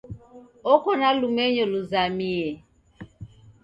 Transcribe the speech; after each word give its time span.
Oko 0.73 0.89
na 0.99 1.09
lumenyo 1.19 1.63
luzamie. 1.71 2.49